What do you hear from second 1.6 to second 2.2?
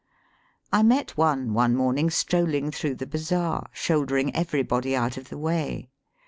morning